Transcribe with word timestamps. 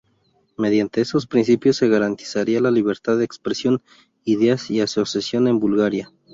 Mediante 0.57 1.01
esos 1.01 1.27
principios 1.27 1.77
se 1.77 1.87
garantizaría 1.87 2.59
la 2.59 2.71
libertad 2.71 3.19
de 3.19 3.23
expresión, 3.25 3.83
ideas 4.23 4.71
y 4.71 4.81
asociación 4.81 5.47
en 5.47 5.59
Bulgaria. 5.59 6.11